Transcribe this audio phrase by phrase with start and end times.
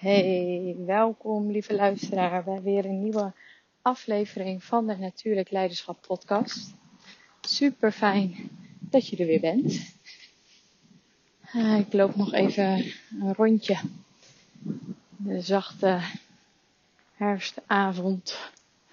[0.00, 3.32] Hey, welkom lieve luisteraar bij weer een nieuwe
[3.82, 6.74] aflevering van de Natuurlijk Leiderschap podcast.
[7.40, 9.94] Super fijn dat je er weer bent.
[11.54, 12.84] Uh, ik loop nog even
[13.20, 13.76] een rondje.
[15.16, 16.00] De zachte
[17.14, 18.38] herfstavond.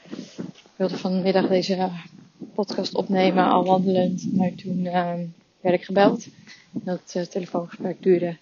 [0.09, 1.91] Ik wilde vanmiddag deze
[2.53, 5.13] podcast opnemen al wandelend, maar toen uh,
[5.61, 6.27] werd ik gebeld.
[6.71, 8.37] Dat uh, telefoongesprek duurde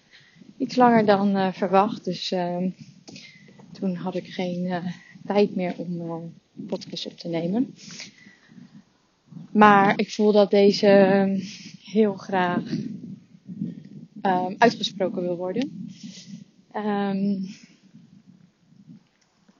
[0.56, 2.04] iets langer dan uh, verwacht.
[2.04, 2.66] Dus uh,
[3.72, 4.86] toen had ik geen uh,
[5.26, 6.14] tijd meer om uh,
[6.66, 7.74] podcast op te nemen.
[9.50, 10.86] Maar ik voel dat deze
[11.84, 12.70] heel graag
[14.22, 15.88] um, uitgesproken wil worden.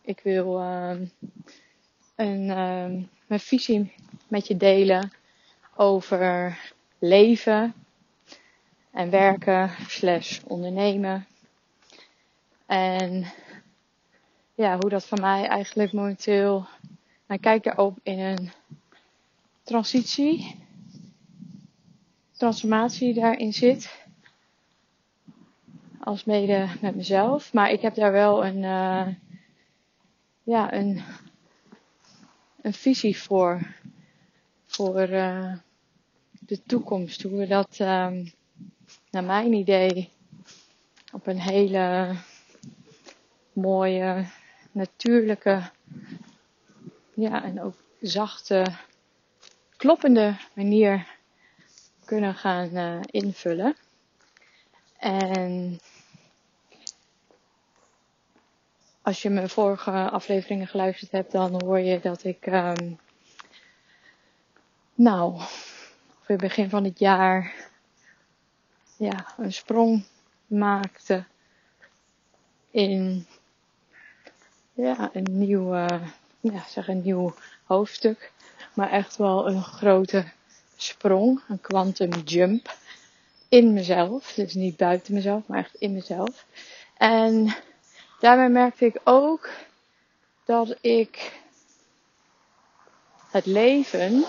[0.03, 0.61] Ik wil
[2.17, 2.47] een,
[3.27, 3.93] mijn visie
[4.29, 5.11] met je delen
[5.77, 6.59] over
[6.99, 7.75] leven
[8.97, 11.27] en werken slash ondernemen.
[12.67, 13.27] En
[14.55, 16.67] ja, hoe dat van mij eigenlijk momenteel,
[17.27, 18.51] mijn kijk erop in een
[19.63, 20.65] transitie,
[22.33, 24.05] transformatie daarin zit.
[26.01, 27.53] Als mede met mezelf.
[27.53, 29.07] Maar ik heb daar wel een, uh,
[30.43, 31.03] ja, een,
[32.61, 33.75] een visie voor.
[34.67, 35.53] Voor uh,
[36.31, 37.23] de toekomst.
[37.23, 38.33] Hoe we dat um,
[39.17, 40.11] naar mijn idee,
[41.13, 42.17] op een hele
[43.53, 44.27] mooie,
[44.73, 45.71] natuurlijke,
[47.15, 48.67] ja, en ook zachte,
[49.77, 51.07] kloppende manier
[52.05, 53.77] kunnen gaan uh, invullen.
[54.99, 55.79] En
[59.03, 62.99] als je mijn vorige afleveringen geluisterd hebt, dan hoor je dat ik, um,
[64.95, 65.41] nou,
[66.23, 67.66] het begin van het jaar
[68.97, 70.05] ja, een sprong
[70.47, 71.25] maakte
[72.71, 73.27] in
[74.73, 75.75] ja, een nieuw,
[76.41, 77.35] ja, zeg een nieuw
[77.65, 78.33] hoofdstuk.
[78.75, 80.25] Maar echt wel een grote
[80.77, 82.75] sprong, een quantum jump
[83.49, 84.33] in mezelf.
[84.33, 86.45] Dus niet buiten mezelf, maar echt in mezelf.
[86.97, 87.55] En
[88.21, 89.51] daarbij merkte ik ook
[90.45, 91.41] dat ik
[93.31, 94.25] het leven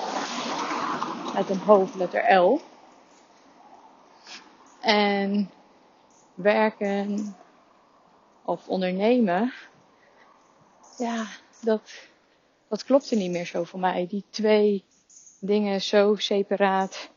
[1.33, 2.61] met een hoofdletter L
[4.79, 5.51] en
[6.33, 7.35] werken
[8.45, 9.53] of ondernemen,
[10.97, 11.27] ja,
[11.61, 12.07] dat,
[12.67, 14.07] dat klopte niet meer zo voor mij.
[14.07, 14.83] Die twee
[15.39, 17.09] dingen zo separaat.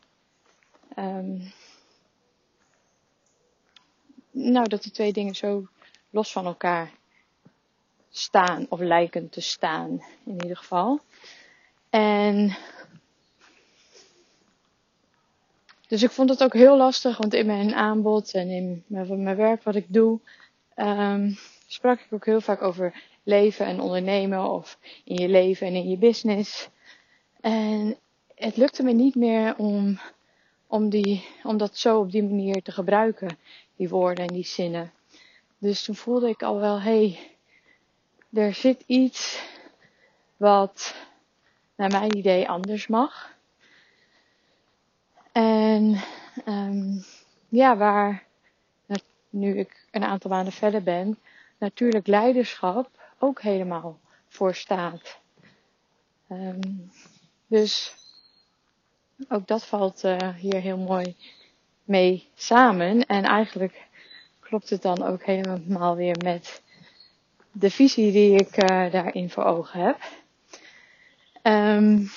[0.97, 1.53] Um,
[4.31, 5.67] nou, dat die twee dingen zo
[6.09, 6.91] los van elkaar
[8.09, 10.99] staan, of lijken te staan, in ieder geval.
[11.89, 12.57] En
[15.91, 19.63] Dus ik vond het ook heel lastig, want in mijn aanbod en in mijn, werk
[19.63, 20.19] wat ik doe,
[20.75, 21.37] um,
[21.67, 25.89] sprak ik ook heel vaak over leven en ondernemen of in je leven en in
[25.89, 26.69] je business.
[27.41, 27.97] En
[28.35, 29.99] het lukte me niet meer om,
[30.67, 33.37] om, die, om dat zo op die manier te gebruiken,
[33.75, 34.91] die woorden en die zinnen.
[35.57, 37.15] Dus toen voelde ik al wel, hé,
[38.31, 39.43] hey, er zit iets
[40.37, 40.95] wat
[41.75, 43.39] naar mijn idee anders mag.
[45.71, 46.01] En
[46.45, 47.03] um,
[47.49, 48.23] ja, waar
[49.29, 51.17] nu ik een aantal maanden verder ben,
[51.57, 52.89] natuurlijk leiderschap
[53.19, 55.19] ook helemaal voor staat.
[56.29, 56.91] Um,
[57.47, 57.95] dus
[59.29, 61.15] ook dat valt uh, hier heel mooi
[61.83, 63.05] mee samen.
[63.05, 63.87] En eigenlijk
[64.39, 66.61] klopt het dan ook helemaal weer met
[67.51, 69.99] de visie die ik uh, daarin voor ogen heb.
[71.43, 72.09] Um,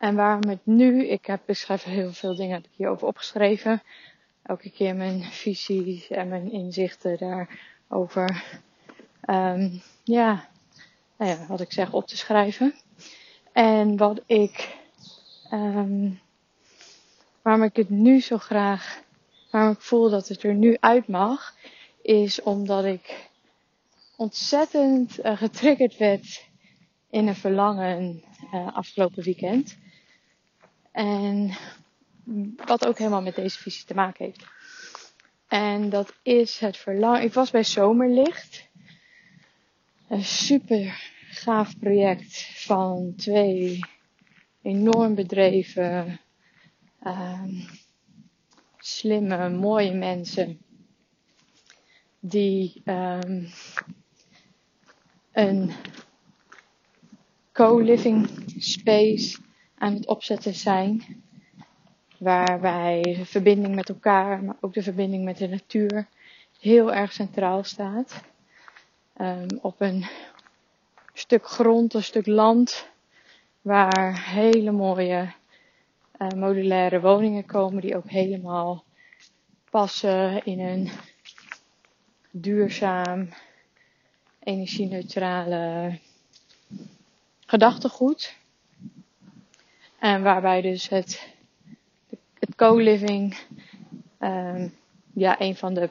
[0.00, 1.06] en waarom het nu?
[1.06, 3.82] Ik heb beschreven heel veel dingen heb ik hierover opgeschreven.
[4.42, 8.44] Elke keer mijn visies en mijn inzichten daarover.
[9.26, 10.48] Um, ja,
[11.16, 12.74] nou ja, wat ik zeg op te schrijven.
[13.52, 14.76] En wat ik,
[15.52, 16.20] um,
[17.42, 19.02] waarom ik het nu zo graag,
[19.50, 21.54] waarom ik voel dat het er nu uit mag,
[22.02, 23.28] is omdat ik
[24.16, 26.48] ontzettend uh, getriggerd werd
[27.10, 28.22] in een verlangen
[28.54, 29.78] uh, afgelopen weekend.
[30.92, 31.56] En
[32.66, 34.44] wat ook helemaal met deze visie te maken heeft.
[35.48, 37.22] En dat is het verlangen.
[37.22, 38.68] Ik was bij Zomerlicht.
[40.08, 43.80] Een super gaaf project van twee
[44.62, 46.20] enorm bedreven,
[47.06, 47.66] um,
[48.78, 50.60] slimme, mooie mensen.
[52.20, 53.48] Die um,
[55.32, 55.72] een
[57.52, 58.28] co-living
[58.58, 59.38] space
[59.80, 61.22] aan het opzetten zijn.
[62.18, 66.06] Waar wij de verbinding met elkaar, maar ook de verbinding met de natuur
[66.60, 68.22] heel erg centraal staat.
[69.16, 70.06] Ehm, op een
[71.12, 72.88] stuk grond, een stuk land,
[73.60, 75.32] waar hele mooie
[76.18, 78.84] uh, modulaire woningen komen die ook helemaal
[79.70, 80.90] passen in een
[82.30, 83.28] duurzaam,
[84.38, 85.98] energie-neutrale
[87.46, 88.38] gedachtegoed.
[90.00, 91.28] En waarbij dus het,
[92.38, 93.38] het co-living
[94.20, 94.74] um,
[95.14, 95.90] ja, een van de,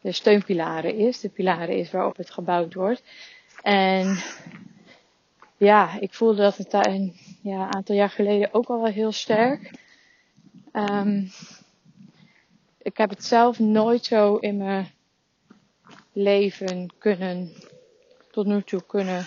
[0.00, 1.20] de steunpilaren is.
[1.20, 3.02] De pilaren is waarop het gebouwd wordt.
[3.62, 4.18] En
[5.56, 9.70] ja, ik voelde dat daar een ja, aantal jaar geleden ook al wel heel sterk.
[10.72, 11.30] Um,
[12.78, 14.90] ik heb het zelf nooit zo in mijn
[16.12, 17.52] leven kunnen,
[18.30, 19.24] tot nu toe kunnen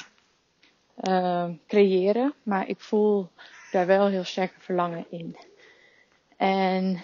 [1.03, 2.33] uh, creëren.
[2.43, 3.29] Maar ik voel
[3.77, 5.37] daar wel heel sterk verlangen in.
[6.37, 7.03] En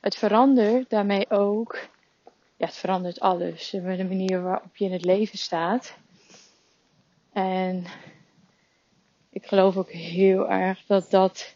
[0.00, 1.78] het verandert daarmee ook,
[2.56, 3.70] ja, het verandert alles.
[3.70, 5.96] De manier waarop je in het leven staat.
[7.32, 7.84] En
[9.30, 11.54] ik geloof ook heel erg dat dat,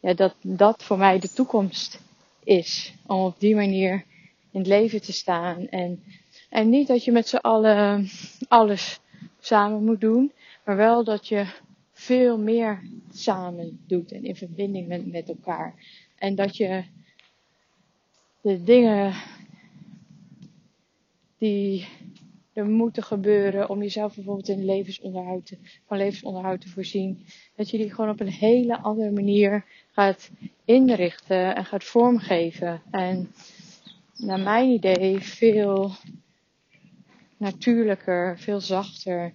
[0.00, 2.00] ja, dat, dat voor mij de toekomst
[2.44, 2.94] is.
[3.06, 4.04] Om op die manier
[4.50, 5.68] in het leven te staan.
[5.68, 6.04] En,
[6.50, 8.08] en niet dat je met z'n allen
[8.48, 9.00] alles
[9.40, 10.32] samen moet doen,
[10.64, 11.64] maar wel dat je
[12.06, 12.82] veel meer
[13.12, 15.74] samen doet en in verbinding met, met elkaar.
[16.18, 16.84] En dat je
[18.40, 19.14] de dingen
[21.38, 21.86] die
[22.52, 27.26] er moeten gebeuren om jezelf bijvoorbeeld in levensonderhoud te, van levensonderhoud te voorzien,
[27.56, 30.30] dat je die gewoon op een hele andere manier gaat
[30.64, 32.82] inrichten en gaat vormgeven.
[32.90, 33.30] En
[34.16, 35.90] naar mijn idee veel
[37.36, 39.32] natuurlijker, veel zachter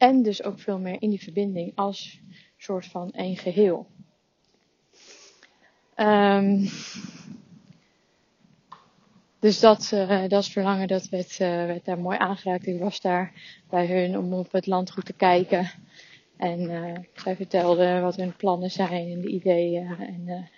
[0.00, 2.20] en dus ook veel meer in die verbinding als
[2.56, 3.86] soort van één geheel.
[5.96, 6.68] Um,
[9.38, 12.66] dus dat, uh, dat is verlangen, dat werd, uh, werd daar mooi aangeraakt.
[12.66, 13.32] Ik was daar
[13.70, 15.70] bij hun om op het landgoed te kijken.
[16.36, 19.96] En uh, zij vertelde wat hun plannen zijn en de ideeën.
[19.98, 20.50] En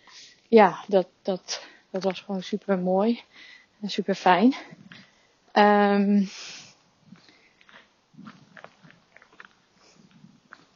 [0.49, 3.21] ja, dat, dat, dat was gewoon super mooi
[3.81, 4.55] en super fijn.
[5.53, 6.29] Um,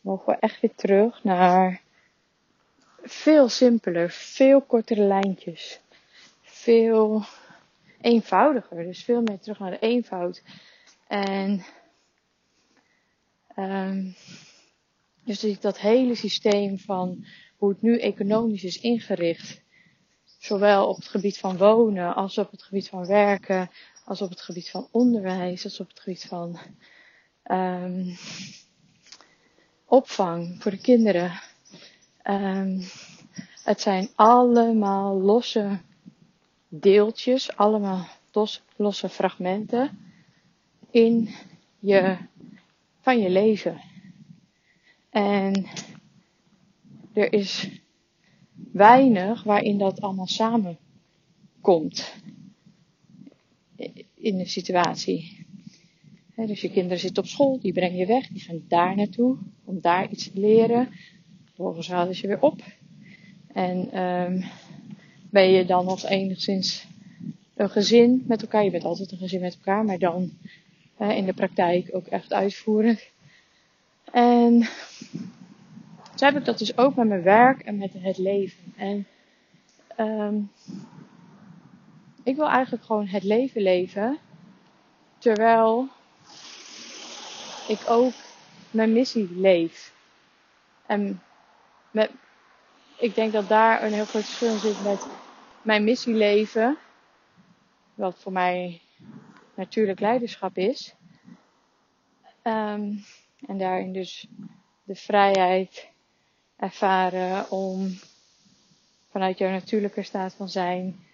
[0.00, 1.82] mogen we echt weer terug naar
[3.02, 5.80] veel simpeler, veel kortere lijntjes.
[6.42, 7.22] Veel
[8.00, 8.84] eenvoudiger.
[8.84, 10.42] Dus veel meer terug naar de eenvoud.
[11.06, 11.64] En
[13.56, 14.14] um,
[15.24, 19.64] dus dat hele systeem van hoe het nu economisch is ingericht.
[20.46, 23.70] Zowel op het gebied van wonen, als op het gebied van werken,
[24.04, 26.58] als op het gebied van onderwijs, als op het gebied van
[27.50, 28.16] um,
[29.84, 31.40] opvang voor de kinderen.
[32.24, 32.80] Um,
[33.64, 35.80] het zijn allemaal losse
[36.68, 38.08] deeltjes, allemaal
[38.76, 39.98] losse fragmenten
[40.90, 41.34] in
[41.78, 42.16] je,
[43.00, 43.80] van je leven.
[45.10, 45.66] En
[47.12, 47.68] er is
[48.76, 52.14] weinig waarin dat allemaal samenkomt
[54.14, 55.46] in de situatie.
[56.34, 59.80] dus je kinderen zitten op school, die breng je weg, die gaan daar naartoe om
[59.80, 60.88] daar iets te leren.
[61.44, 62.60] Vervolgens halen ze weer op.
[63.52, 64.44] En um,
[65.30, 66.86] ben je dan nog enigszins
[67.54, 68.64] een gezin met elkaar.
[68.64, 70.30] Je bent altijd een gezin met elkaar, maar dan
[70.98, 73.10] in de praktijk ook echt uitvoerig.
[74.12, 74.68] En
[76.16, 78.72] zo heb ik dat dus ook met mijn werk en met het leven.
[78.76, 79.06] En
[79.98, 80.50] um,
[82.22, 84.18] ik wil eigenlijk gewoon het leven leven.
[85.18, 85.88] Terwijl
[87.68, 88.12] ik ook
[88.70, 89.94] mijn missie leef.
[90.86, 91.22] En
[91.90, 92.10] met,
[92.98, 95.06] ik denk dat daar een heel groot verschil in zit met
[95.62, 96.76] mijn missie leven.
[97.94, 98.80] Wat voor mij
[99.54, 100.94] natuurlijk leiderschap is.
[102.42, 103.04] Um,
[103.46, 104.26] en daarin dus
[104.84, 105.94] de vrijheid
[106.56, 107.98] ervaren om
[109.10, 111.06] vanuit jouw natuurlijke staat van zijn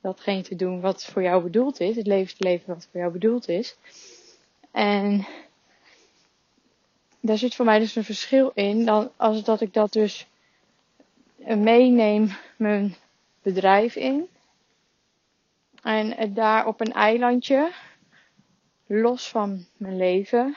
[0.00, 1.96] datgene te doen wat voor jou bedoeld is.
[1.96, 3.76] Het leven te leven wat voor jou bedoeld is.
[4.70, 5.26] En
[7.20, 10.26] daar zit voor mij dus een verschil in dan als dat ik dat dus
[11.38, 12.94] meeneem mijn
[13.42, 14.28] bedrijf in.
[15.82, 17.72] En daar op een eilandje,
[18.86, 20.56] los van mijn leven,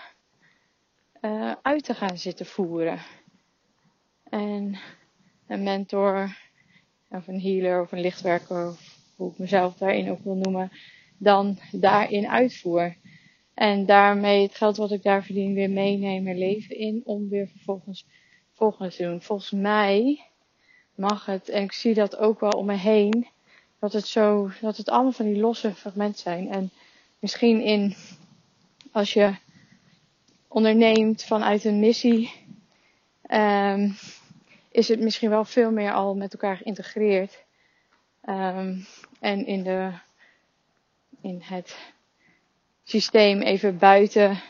[1.22, 3.00] uh, uit te gaan zitten voeren.
[4.34, 4.78] En
[5.48, 6.38] een mentor,
[7.10, 10.72] of een healer, of een lichtwerker, of hoe ik mezelf daarin ook wil noemen,
[11.18, 12.96] dan daarin uitvoer.
[13.54, 17.48] En daarmee het geld wat ik daar verdien weer meenemen mijn leven in om weer
[17.48, 18.06] vervolgens
[18.54, 19.22] volgende te doen.
[19.22, 20.22] Volgens mij
[20.96, 23.28] mag het, en ik zie dat ook wel om me heen,
[23.80, 26.50] dat het zo, dat het allemaal van die losse fragmenten zijn.
[26.50, 26.72] En
[27.20, 27.96] misschien in,
[28.92, 29.36] als je
[30.48, 32.32] onderneemt vanuit een missie,
[33.32, 33.96] um,
[34.74, 37.44] is het misschien wel veel meer al met elkaar geïntegreerd.
[38.30, 38.86] Um,
[39.20, 39.92] en in, de,
[41.22, 41.77] in het
[42.84, 44.42] systeem even buiten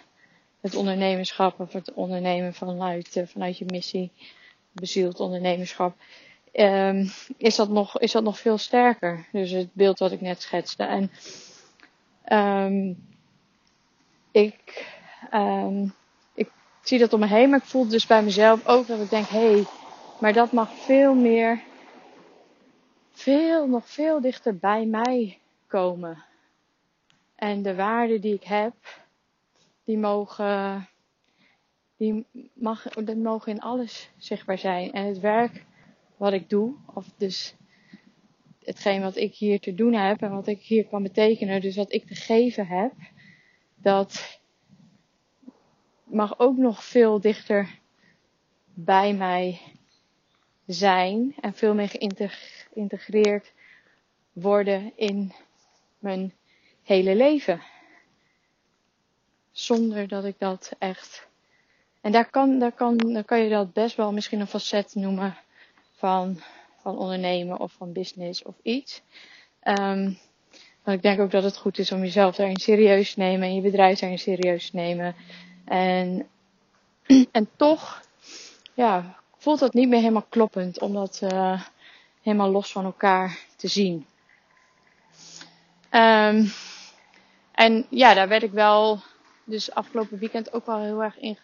[0.61, 4.11] het ondernemerschap of het ondernemen vanuit, uh, vanuit je missie,
[4.71, 5.95] bezield ondernemerschap,
[6.53, 9.27] um, is, dat nog, is dat nog veel sterker.
[9.31, 10.83] Dus het beeld wat ik net schetste.
[10.83, 11.11] En
[12.65, 13.07] um,
[14.31, 14.87] ik,
[16.33, 16.51] ik
[16.81, 19.27] zie dat om me heen, maar ik voel dus bij mezelf ook dat ik denk,
[19.27, 19.65] hé, hey,
[20.23, 21.61] maar dat mag veel meer
[23.11, 26.23] veel, nog veel dichter bij mij komen.
[27.35, 28.73] En de waarden die ik heb,
[29.83, 30.87] die mogen,
[31.97, 34.91] die mag, dat mogen in alles zichtbaar zijn.
[34.91, 35.65] En het werk
[36.17, 37.55] wat ik doe, of dus
[38.59, 41.93] hetgeen wat ik hier te doen heb en wat ik hier kan betekenen, dus wat
[41.93, 42.93] ik te geven heb,
[43.75, 44.39] dat
[46.03, 47.79] mag ook nog veel dichter
[48.73, 49.61] bij mij
[50.65, 53.51] zijn en veel meer geïntegreerd
[54.33, 55.33] worden in
[55.99, 56.33] mijn
[56.83, 57.61] hele leven.
[59.51, 61.27] Zonder dat ik dat echt.
[62.01, 65.37] En daar kan, daar kan, dan kan je dat best wel misschien een facet noemen
[65.91, 66.39] van,
[66.81, 69.01] van ondernemen of van business of iets.
[69.63, 70.17] Um,
[70.83, 73.55] maar ik denk ook dat het goed is om jezelf daarin serieus te nemen en
[73.55, 75.15] je bedrijf daarin serieus te nemen.
[75.65, 76.27] En,
[77.31, 78.01] en toch,
[78.73, 81.61] ja, voelt dat niet meer helemaal kloppend om dat uh,
[82.21, 84.05] helemaal los van elkaar te zien.
[85.91, 86.51] Um,
[87.51, 88.99] en ja, daar werd ik wel,
[89.43, 91.37] dus afgelopen weekend ook wel heel erg in,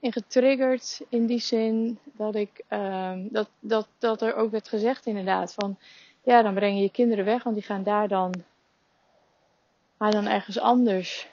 [0.00, 1.00] in getriggerd.
[1.08, 5.78] In die zin dat ik, um, dat, dat, dat er ook werd gezegd inderdaad van,
[6.22, 8.44] ja, dan breng je je kinderen weg, want die gaan daar dan,
[9.96, 11.28] maar dan ergens anders,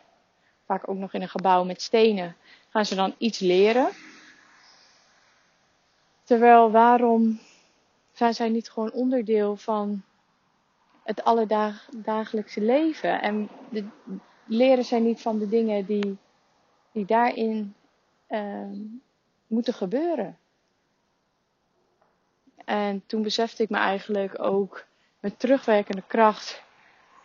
[0.65, 2.36] vaak ook nog in een gebouw met stenen,
[2.70, 3.89] gaan ze dan iets leren.
[6.25, 7.39] Terwijl waarom
[8.12, 10.03] zijn zij niet gewoon onderdeel van
[11.03, 13.22] het alledagelijkse leven?
[13.22, 13.86] En de,
[14.46, 16.17] leren zij niet van de dingen die,
[16.91, 17.75] die daarin
[18.29, 18.72] uh,
[19.48, 20.38] moeten gebeuren?
[22.65, 24.86] En toen besefte ik me eigenlijk ook
[25.20, 26.63] met terugwerkende kracht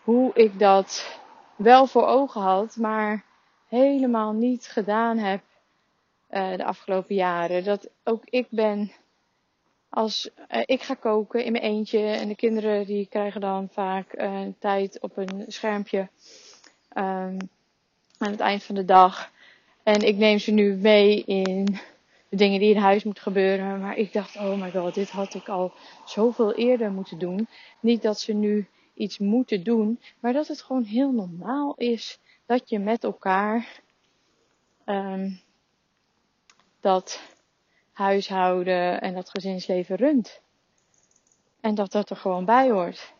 [0.03, 1.19] hoe ik dat
[1.57, 3.25] wel voor ogen had, maar
[3.69, 5.43] helemaal niet gedaan heb
[6.31, 7.65] uh, de afgelopen jaren.
[7.65, 8.93] Dat ook ik ben
[9.89, 14.21] als uh, ik ga koken in mijn eentje en de kinderen die krijgen dan vaak
[14.21, 15.99] uh, tijd op een schermpje
[16.97, 17.37] um,
[18.19, 19.31] aan het eind van de dag.
[19.83, 21.65] En ik neem ze nu mee in
[22.29, 23.81] de dingen die in huis moeten gebeuren.
[23.81, 25.73] Maar ik dacht, oh my god, dit had ik al
[26.05, 27.49] zoveel eerder moeten doen.
[27.81, 32.69] Niet dat ze nu iets moeten doen, maar dat het gewoon heel normaal is dat
[32.69, 33.81] je met elkaar
[34.87, 35.41] um,
[36.81, 37.21] dat
[37.93, 40.41] huishouden en dat gezinsleven runt.
[41.61, 43.13] En dat dat er gewoon bij hoort.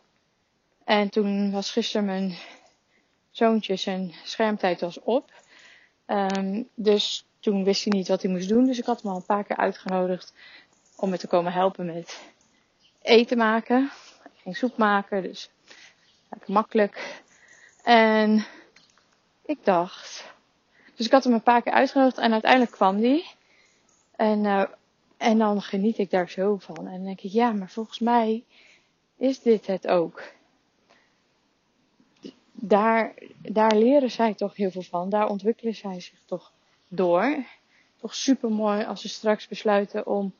[0.83, 2.35] En toen was gisteren mijn
[3.31, 5.31] zoontje zijn schermtijd was op.
[6.07, 8.65] Um, dus toen wist hij niet wat hij moest doen.
[8.65, 10.33] Dus ik had hem al een paar keer uitgenodigd
[10.95, 12.21] om me te komen helpen met
[13.01, 13.91] eten maken.
[14.23, 15.49] Ik ging soep maken, dus
[16.45, 17.21] makkelijk.
[17.83, 18.45] En
[19.45, 20.33] ik dacht.
[20.95, 23.25] Dus ik had hem een paar keer uitgenodigd en uiteindelijk kwam hij.
[24.21, 24.63] En, uh,
[25.17, 26.77] en dan geniet ik daar zo van.
[26.77, 28.43] En dan denk ik, ja, maar volgens mij
[29.17, 30.23] is dit het ook.
[32.51, 35.09] Daar, daar leren zij toch heel veel van.
[35.09, 36.51] Daar ontwikkelen zij zich toch
[36.87, 37.45] door.
[37.99, 40.33] Toch super mooi als ze straks besluiten om,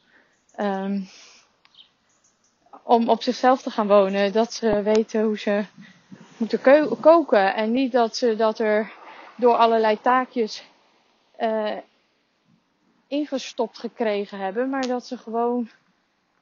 [0.60, 1.08] um,
[2.84, 4.32] om op zichzelf te gaan wonen.
[4.32, 5.66] Dat ze weten hoe ze
[6.38, 6.62] moeten
[7.00, 7.56] koken.
[7.56, 8.92] En niet dat ze dat er
[9.36, 10.64] door allerlei taakjes
[11.40, 11.78] uh,
[13.12, 14.70] ingestopt gekregen hebben.
[14.70, 15.70] Maar dat ze gewoon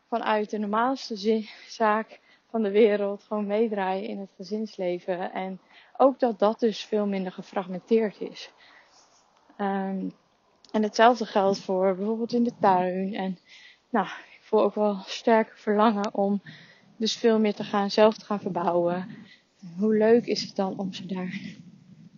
[0.07, 5.31] vanuit de normaalste zaak van de wereld gewoon meedraaien in het gezinsleven.
[5.31, 5.59] En
[5.97, 8.51] ook dat dat dus veel minder gefragmenteerd is.
[9.57, 10.13] Um,
[10.71, 13.13] en hetzelfde geldt voor bijvoorbeeld in de tuin.
[13.13, 13.38] En
[13.89, 16.41] nou, ik voel ook wel sterk verlangen om
[16.97, 19.07] dus veel meer te gaan, zelf te gaan verbouwen.
[19.77, 21.39] Hoe leuk is het dan om ze daar,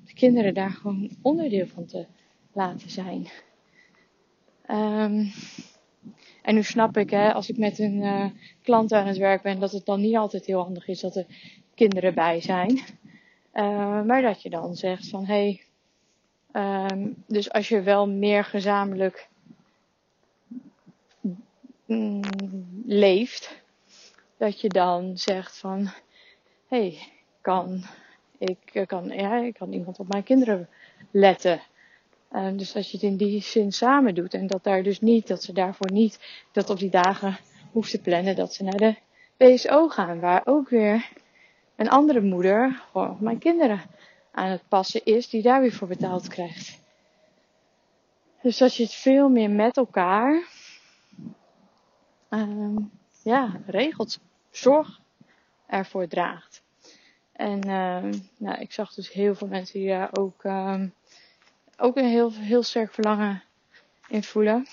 [0.05, 2.05] de kinderen daar gewoon onderdeel van te
[2.53, 3.27] laten zijn.
[4.71, 5.31] Um,
[6.41, 8.25] en nu snap ik, hè, als ik met een uh,
[8.61, 11.25] klant aan het werk ben, dat het dan niet altijd heel handig is dat er
[11.75, 12.81] kinderen bij zijn.
[13.53, 15.61] Uh, maar dat je dan zegt van, hé,
[16.51, 19.29] hey, um, dus als je wel meer gezamenlijk
[21.85, 22.21] mm,
[22.85, 23.61] leeft,
[24.37, 25.79] dat je dan zegt van,
[26.67, 26.97] hé, hey,
[27.41, 27.83] kan
[28.37, 30.69] ik, kan, ja, ik kan iemand op mijn kinderen
[31.11, 31.61] letten.
[32.31, 34.33] Uh, dus dat je het in die zin samen doet.
[34.33, 36.19] En dat daar dus niet, dat ze daarvoor niet
[36.51, 37.37] dat op die dagen
[37.71, 38.95] hoeft te plannen dat ze naar de
[39.37, 40.19] BSO gaan.
[40.19, 41.09] Waar ook weer
[41.75, 43.81] een andere moeder gewoon mijn kinderen
[44.31, 46.79] aan het passen is, die daar weer voor betaald krijgt.
[48.41, 50.43] Dus dat je het veel meer met elkaar
[52.29, 52.75] uh,
[53.23, 55.01] ja, regelt, zorg
[55.67, 56.63] ervoor draagt.
[57.31, 60.93] En uh, nou, ik zag dus heel veel mensen die daar ook um,
[61.81, 63.43] ook een heel, heel sterk verlangen
[64.07, 64.67] in voelen.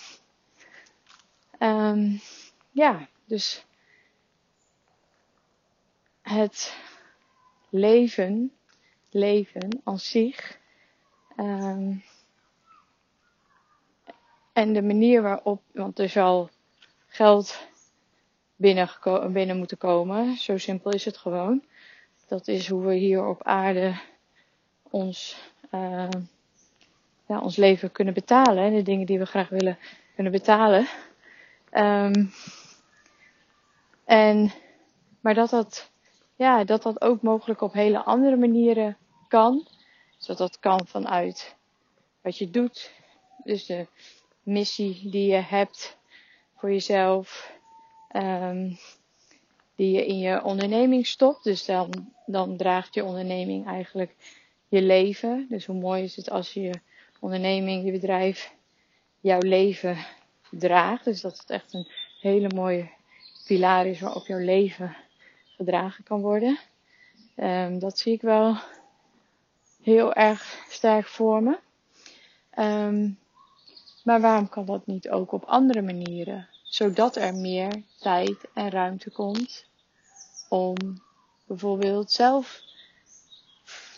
[1.58, 2.20] Um,
[2.70, 3.64] ja, dus
[6.22, 6.76] het
[7.68, 8.52] leven,
[9.10, 10.58] leven als zich.
[11.36, 12.04] Um,
[14.52, 16.50] en de manier waarop, want er zal
[17.06, 17.66] geld
[18.56, 18.88] binnen,
[19.32, 20.36] binnen moeten komen.
[20.36, 21.64] Zo simpel is het gewoon.
[22.26, 24.00] Dat is hoe we hier op aarde
[24.82, 25.36] ons
[25.70, 26.08] uh,
[27.28, 28.64] ja, ons leven kunnen betalen.
[28.64, 29.78] En de dingen die we graag willen
[30.14, 30.88] kunnen betalen.
[31.72, 32.32] Um,
[34.04, 34.52] en,
[35.20, 35.90] maar dat dat,
[36.36, 38.96] ja, dat dat ook mogelijk op hele andere manieren
[39.28, 39.66] kan.
[40.16, 41.56] Zodat dat kan vanuit
[42.22, 42.92] wat je doet.
[43.44, 43.86] Dus de
[44.42, 45.96] missie die je hebt
[46.56, 47.52] voor jezelf.
[48.12, 48.78] Um,
[49.78, 51.44] die je in je onderneming stopt.
[51.44, 54.14] Dus dan, dan draagt je onderneming eigenlijk
[54.68, 55.46] je leven.
[55.48, 56.80] Dus hoe mooi is het als je
[57.18, 58.52] onderneming, je bedrijf
[59.20, 59.96] jouw leven
[60.50, 61.04] draagt.
[61.04, 61.88] Dus dat het echt een
[62.20, 62.90] hele mooie
[63.46, 64.96] pilaar is waarop jouw leven
[65.56, 66.58] gedragen kan worden.
[67.36, 68.56] Um, dat zie ik wel
[69.82, 71.58] heel erg sterk voor me.
[72.58, 73.18] Um,
[74.04, 76.48] maar waarom kan dat niet ook op andere manieren?
[76.62, 79.66] Zodat er meer tijd en ruimte komt
[80.48, 80.74] om
[81.46, 82.62] bijvoorbeeld zelf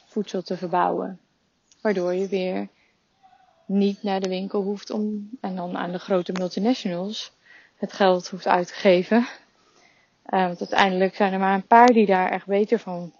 [0.06, 1.20] voedsel te verbouwen.
[1.80, 2.68] Waardoor je weer
[3.70, 7.32] niet naar de winkel hoeft om, en dan aan de grote multinationals
[7.76, 9.18] het geld hoeft uit te geven.
[9.18, 13.12] Uh, want uiteindelijk zijn er maar een paar die daar echt beter van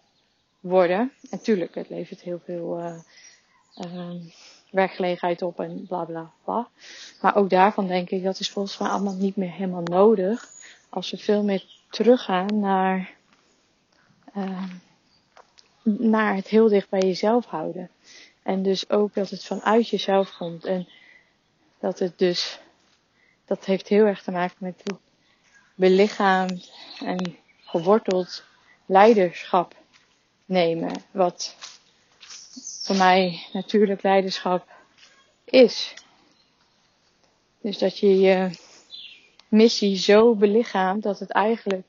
[0.60, 1.12] worden.
[1.30, 4.14] En tuurlijk, het levert heel veel uh,
[4.70, 6.68] werkgelegenheid op en bla bla bla.
[7.20, 10.48] Maar ook daarvan denk ik, dat is volgens mij allemaal niet meer helemaal nodig.
[10.88, 13.10] Als we veel meer teruggaan naar,
[15.82, 17.90] naar het heel dicht bij jezelf houden.
[18.42, 20.64] En dus ook dat het vanuit jezelf komt.
[20.64, 20.88] En
[21.80, 22.60] dat het dus,
[23.44, 24.82] dat heeft heel erg te maken met
[25.74, 26.72] belichaamd
[27.04, 28.44] en geworteld
[28.86, 29.74] leiderschap
[30.44, 31.04] nemen.
[31.10, 31.56] Wat
[32.82, 34.68] voor mij natuurlijk leiderschap
[35.44, 35.94] is.
[37.60, 38.50] Dus dat je je
[39.48, 41.86] missie zo belichaamt dat het eigenlijk,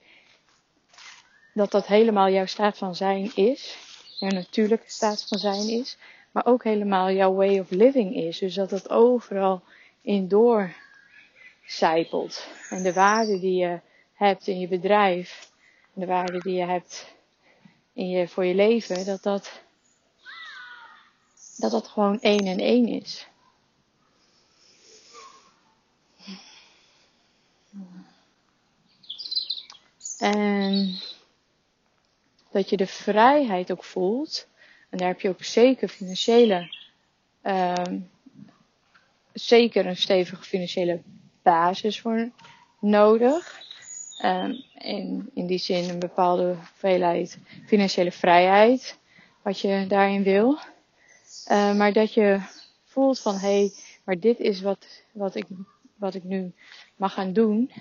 [1.54, 3.78] dat dat helemaal jouw staat van zijn is.
[4.20, 5.98] Jouw natuurlijke staat van zijn is.
[6.32, 8.40] Maar ook helemaal jouw way of living is.
[8.40, 9.62] Dus dat het overal
[10.02, 12.48] in doorcijpelt.
[12.70, 13.80] En de waarde die je
[14.14, 15.52] hebt in je bedrijf.
[15.94, 17.16] De waarde die je hebt
[17.94, 19.06] in je, voor je leven.
[19.06, 19.62] Dat dat,
[21.58, 23.30] dat dat gewoon één en één is.
[30.22, 31.00] En
[32.52, 34.48] dat je de vrijheid ook voelt.
[34.92, 36.76] En daar heb je ook zeker financiële,
[37.44, 37.74] uh,
[39.34, 41.02] zeker een stevige financiële
[41.42, 42.30] basis voor
[42.80, 43.60] nodig.
[44.24, 48.98] Um, in, in die zin een bepaalde hoeveelheid financiële vrijheid,
[49.42, 50.60] wat je daarin wil.
[51.52, 52.40] Uh, maar dat je
[52.84, 53.72] voelt van hé, hey,
[54.04, 55.46] maar dit is wat, wat, ik,
[55.96, 56.54] wat ik nu
[56.96, 57.72] mag gaan doen.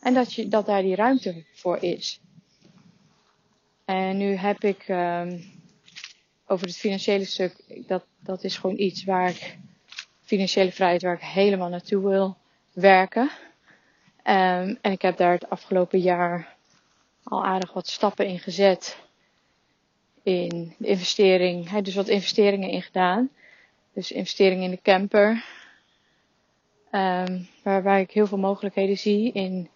[0.00, 2.20] En dat, je, dat daar die ruimte voor is.
[3.84, 5.44] En nu heb ik um,
[6.46, 9.58] over het financiële stuk, dat, dat is gewoon iets waar ik,
[10.22, 12.36] financiële vrijheid, waar ik helemaal naartoe wil
[12.72, 13.22] werken.
[13.22, 16.56] Um, en ik heb daar het afgelopen jaar
[17.22, 18.98] al aardig wat stappen in gezet.
[20.22, 23.30] In de investering, dus wat investeringen in gedaan.
[23.92, 25.44] Dus investeringen in de camper.
[26.90, 29.68] Um, waarbij ik heel veel mogelijkheden zie in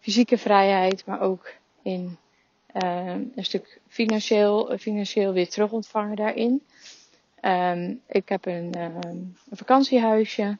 [0.00, 2.18] fysieke vrijheid, maar ook in
[2.82, 6.62] een stuk financieel, financieel weer terug ontvangen daarin.
[7.42, 10.58] Um, ik heb een, uh, een, vakantiehuisje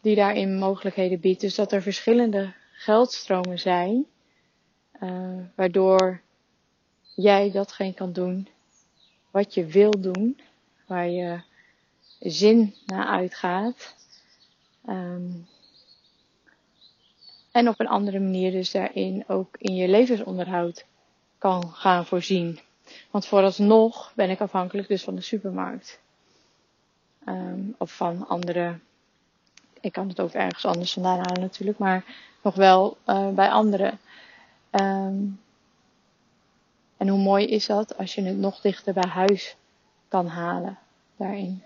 [0.00, 1.40] die daarin mogelijkheden biedt.
[1.40, 4.06] Dus dat er verschillende geldstromen zijn,
[5.02, 6.20] uh, waardoor
[7.14, 8.48] jij datgene kan doen
[9.30, 10.40] wat je wil doen,
[10.86, 11.40] waar je
[12.18, 13.94] zin naar uitgaat.
[14.88, 15.46] Um,
[17.52, 20.84] en op een andere manier dus daarin ook in je levensonderhoud
[21.40, 22.60] kan gaan voorzien.
[23.10, 26.00] Want vooralsnog ben ik afhankelijk dus van de supermarkt.
[27.28, 28.78] Um, of van andere.
[29.80, 32.04] Ik kan het ook ergens anders vandaan halen natuurlijk, maar
[32.42, 33.98] nog wel uh, bij anderen.
[34.70, 35.40] Um,
[36.96, 39.56] en hoe mooi is dat als je het nog dichter bij huis
[40.08, 40.78] kan halen
[41.16, 41.62] daarin.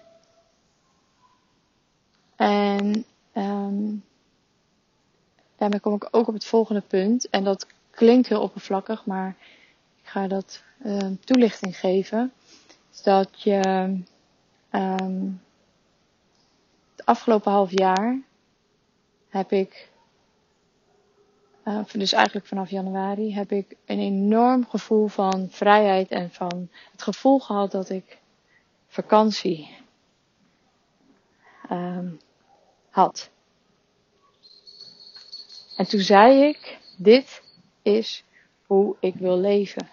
[2.37, 4.05] En um,
[5.57, 7.29] daarmee kom ik ook op het volgende punt.
[7.29, 9.37] En dat klinkt heel oppervlakkig, maar
[10.05, 12.33] ik ga dat uh, toelichting geven.
[13.03, 13.61] Dat je
[14.71, 15.43] um,
[16.97, 18.21] het afgelopen half jaar
[19.29, 19.91] heb ik,
[21.65, 27.03] uh, dus eigenlijk vanaf januari, heb ik een enorm gevoel van vrijheid en van het
[27.03, 28.19] gevoel gehad dat ik
[28.87, 29.77] vakantie
[31.71, 32.21] um,
[32.91, 33.31] had.
[35.77, 37.43] En toen zei ik, dit
[37.83, 38.25] is
[38.67, 39.89] hoe ik wil leven.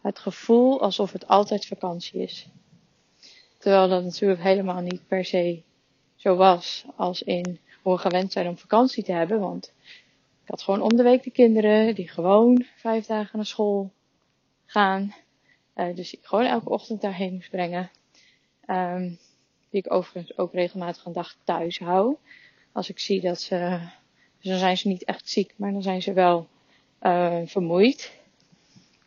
[0.00, 2.48] Het gevoel alsof het altijd vakantie is.
[3.58, 5.62] Terwijl dat natuurlijk helemaal niet per se
[6.16, 9.40] zo was als in hoe we gewend zijn om vakantie te hebben.
[9.40, 9.72] Want
[10.42, 13.90] ik had gewoon om de week de kinderen die gewoon vijf dagen naar school
[14.66, 15.14] gaan.
[15.74, 17.90] Uh, dus ik gewoon elke ochtend daarheen moest brengen.
[18.66, 19.18] Um,
[19.70, 22.16] die ik overigens ook regelmatig een dag thuis hou.
[22.72, 23.80] Als ik zie dat ze,
[24.40, 26.48] dus dan zijn ze niet echt ziek, maar dan zijn ze wel
[27.02, 28.12] uh, vermoeid.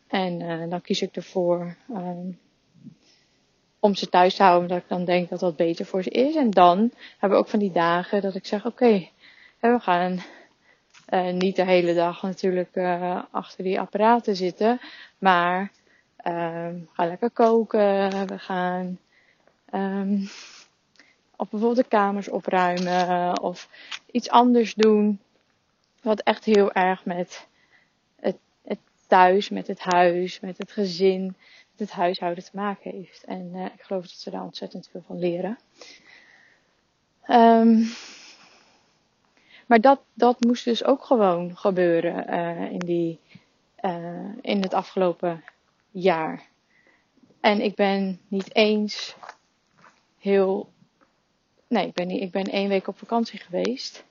[0.06, 2.38] En uh, dan kies ik ervoor um,
[3.78, 6.34] om ze thuis te houden, omdat ik dan denk dat dat beter voor ze is.
[6.34, 9.08] En dan hebben we ook van die dagen dat ik zeg, oké,
[9.60, 10.22] we gaan
[11.08, 12.76] uh, niet de hele dag natuurlijk
[13.30, 14.80] achter die apparaten zitten,
[15.18, 15.72] maar
[16.26, 18.98] uh, we gaan lekker koken, we gaan
[19.74, 20.28] um,
[21.36, 23.68] of bijvoorbeeld de kamers opruimen of
[24.10, 25.20] iets anders doen.
[26.02, 27.46] Wat echt heel erg met
[29.14, 31.24] thuis, met het huis, met het gezin,
[31.70, 33.24] met het huishouden te maken heeft.
[33.24, 35.58] En uh, ik geloof dat ze daar ontzettend veel van leren.
[37.28, 37.86] Um,
[39.66, 43.18] maar dat, dat moest dus ook gewoon gebeuren uh, in, die,
[43.82, 45.44] uh, in het afgelopen
[45.90, 46.46] jaar.
[47.40, 49.16] En ik ben niet eens
[50.18, 50.72] heel
[51.68, 54.04] Nee, ik ben, niet, ik ben één week op vakantie geweest.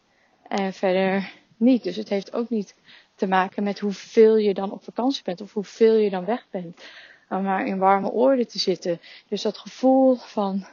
[0.48, 1.84] En verder niet.
[1.84, 2.76] Dus het heeft ook niet
[3.24, 6.84] te maken met hoeveel je dan op vakantie bent of hoeveel je dan weg bent.
[7.30, 9.00] Maar in warme oorden te zitten.
[9.28, 10.68] Dus dat gevoel van,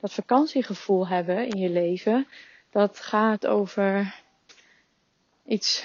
[0.00, 2.26] dat vakantiegevoel hebben in je leven,
[2.70, 4.20] dat gaat over
[5.46, 5.84] iets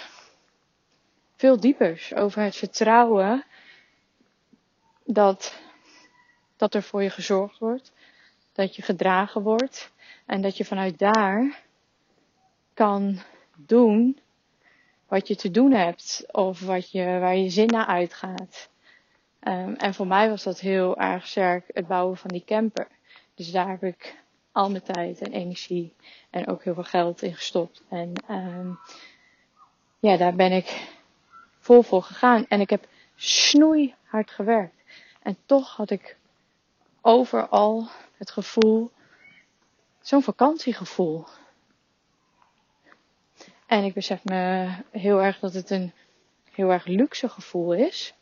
[1.35, 2.13] veel diepers.
[2.13, 3.43] Over het vertrouwen
[5.05, 5.59] dat,
[6.57, 7.91] dat er voor je gezorgd wordt.
[8.53, 9.91] Dat je gedragen wordt
[10.25, 11.63] En dat je vanuit daar
[12.73, 13.19] kan
[13.55, 14.19] doen
[15.07, 18.69] wat je te doen hebt of wat je, waar je zin naar uitgaat.
[19.47, 22.87] Um, en voor mij was dat heel erg sterk het bouwen van die camper.
[23.35, 25.93] Dus daar heb ik al mijn tijd en energie
[26.29, 27.83] en ook heel veel geld in gestopt.
[27.89, 28.79] En um,
[29.99, 30.87] ja, daar ben ik
[31.59, 32.45] vol voor gegaan.
[32.47, 34.83] En ik heb snoeihard gewerkt.
[35.21, 36.17] En toch had ik
[37.01, 37.87] overal
[38.17, 38.91] het gevoel,
[40.01, 41.25] zo'n vakantiegevoel.
[43.65, 45.93] En ik besef me heel erg dat het een
[46.51, 48.13] heel erg luxe gevoel is.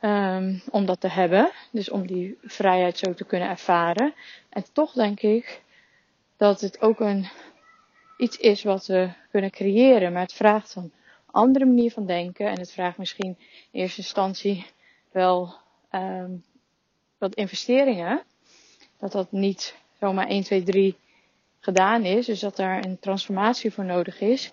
[0.00, 1.50] Um, om dat te hebben.
[1.70, 4.14] Dus om die vrijheid zo te kunnen ervaren.
[4.48, 5.62] En toch denk ik
[6.36, 7.28] dat het ook een,
[8.16, 10.12] iets is wat we kunnen creëren.
[10.12, 10.92] Maar het vraagt een
[11.26, 12.46] andere manier van denken.
[12.46, 13.36] En het vraagt misschien
[13.70, 14.66] in eerste instantie
[15.10, 15.54] wel
[15.92, 16.44] um,
[17.18, 18.22] wat investeringen.
[18.98, 20.96] Dat dat niet zomaar 1, 2, 3
[21.62, 22.26] gedaan is.
[22.26, 24.52] Dus dat daar een transformatie voor nodig is.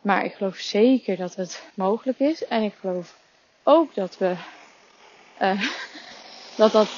[0.00, 2.46] Maar ik geloof zeker dat het mogelijk is.
[2.46, 3.18] En ik geloof
[3.62, 4.36] ook dat we.
[5.40, 5.62] Uh,
[6.56, 6.88] dat dat.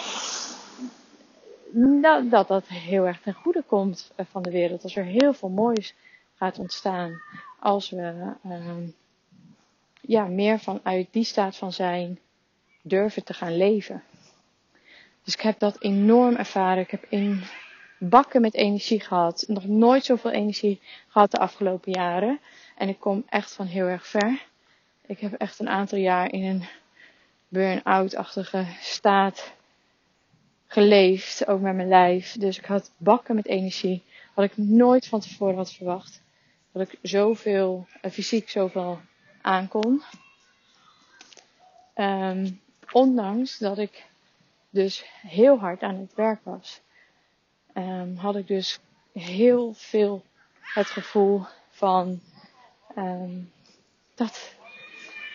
[2.02, 4.82] Dat, dat dat heel erg ten goede komt eh, van de wereld.
[4.82, 5.94] Als er heel veel moois
[6.34, 7.20] gaat ontstaan.
[7.58, 8.88] Als we uh,
[10.00, 12.18] ja, meer vanuit die staat van zijn
[12.82, 14.02] durven te gaan leven.
[15.24, 16.82] Dus ik heb dat enorm ervaren.
[16.82, 17.42] Ik heb in
[18.00, 19.44] bakken met energie gehad.
[19.46, 22.40] Nog nooit zoveel energie gehad de afgelopen jaren.
[22.76, 24.42] En ik kom echt van heel erg ver.
[25.06, 26.64] Ik heb echt een aantal jaar in een
[27.48, 29.52] burn-out-achtige staat
[30.66, 32.36] geleefd, ook met mijn lijf.
[32.38, 34.02] Dus ik had bakken met energie,
[34.34, 36.22] wat ik nooit van tevoren had verwacht.
[36.72, 39.00] Dat ik zoveel, uh, fysiek zoveel
[39.40, 40.02] aankon.
[41.94, 42.60] Um,
[42.90, 44.06] ondanks dat ik
[44.70, 46.80] dus heel hard aan het werk was
[47.74, 48.80] um, had ik dus
[49.12, 50.24] heel veel
[50.60, 52.20] het gevoel van
[52.96, 53.52] um,
[54.14, 54.54] dat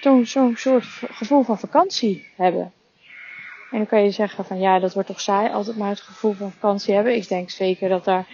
[0.02, 2.74] zo'n zo'n soort gevoel van vakantie hebben.
[3.72, 6.34] En dan kan je zeggen van ja, dat wordt toch saai, altijd maar het gevoel
[6.34, 7.16] van vakantie hebben.
[7.16, 8.28] Ik denk zeker dat daar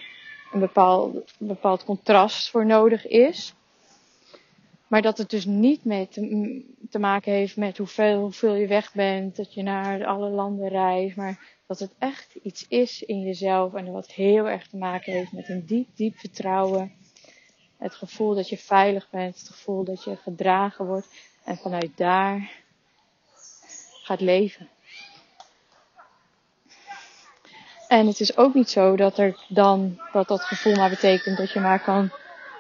[0.52, 3.54] een bepaald, bepaald contrast voor nodig is.
[4.88, 8.94] Maar dat het dus niet met te, te maken heeft met hoeveel, hoeveel je weg
[8.94, 11.40] bent, dat je naar alle landen reist, maar
[11.72, 15.50] dat het echt iets is in jezelf en wat heel erg te maken heeft met
[15.50, 16.94] een diep, diep vertrouwen.
[17.78, 21.08] Het gevoel dat je veilig bent, het gevoel dat je gedragen wordt
[21.44, 22.52] en vanuit daar
[24.04, 24.70] gaat leven.
[27.88, 31.52] En het is ook niet zo dat er dan, dat dat gevoel maar betekent dat
[31.52, 32.12] je maar kan,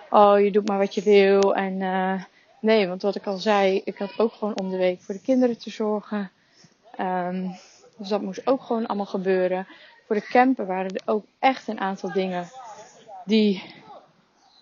[0.09, 2.23] oh je doet maar wat je wil en uh,
[2.61, 5.21] nee, want wat ik al zei, ik had ook gewoon om de week voor de
[5.21, 6.31] kinderen te zorgen.
[6.99, 7.55] Um,
[8.01, 9.67] dus dat moest ook gewoon allemaal gebeuren.
[10.05, 12.49] Voor de camper waren er ook echt een aantal dingen
[13.25, 13.63] die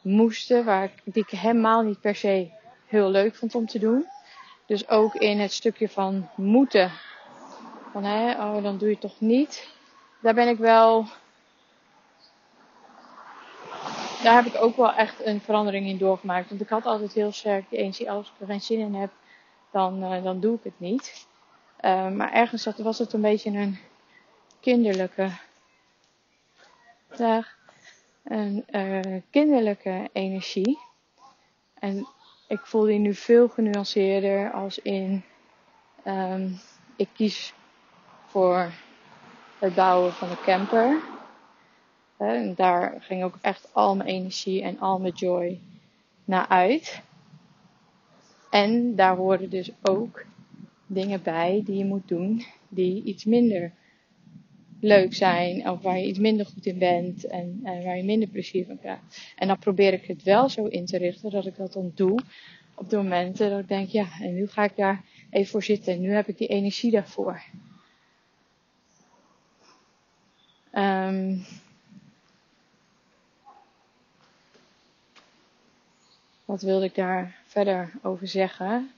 [0.02, 2.52] moesten, waar ik, die ik helemaal niet per se
[2.86, 4.06] heel leuk vond om te doen.
[4.66, 6.92] Dus ook in het stukje van moeten.
[7.92, 9.70] Van hé, oh, dan doe je het toch niet.
[10.22, 11.06] Daar ben ik wel.
[14.24, 16.50] Daar heb ik ook wel echt een verandering in doorgemaakt.
[16.50, 19.12] Want ik had altijd heel sterk energie, als ik er geen zin in heb,
[19.72, 21.28] dan, uh, dan doe ik het niet.
[21.82, 23.78] Uh, maar ergens was het een beetje een
[24.60, 25.32] kinderlijke
[27.18, 27.58] dag.
[28.24, 30.80] Een uh, kinderlijke energie.
[31.80, 32.08] En
[32.48, 35.24] ik voel die nu veel genuanceerder als in
[36.06, 36.60] um,
[36.96, 37.54] ik kies
[38.26, 38.72] voor
[39.60, 41.02] het bouwen van een camper.
[42.18, 45.60] En daar ging ook echt al mijn energie en al mijn joy
[46.26, 47.02] naar uit.
[48.50, 50.26] En daar hoorde dus ook
[50.90, 53.72] dingen bij die je moet doen die iets minder
[54.80, 58.30] leuk zijn of waar je iets minder goed in bent en, en waar je minder
[58.30, 59.34] plezier van krijgt.
[59.36, 62.20] En dan probeer ik het wel zo in te richten dat ik dat dan doe
[62.80, 66.02] op de momenten dat ik denk, ja, en nu ga ik daar even voor zitten.
[66.02, 67.44] Nu heb ik die energie daarvoor.
[70.74, 71.46] Um,
[76.46, 78.92] wat wilde ik daar verder over zeggen?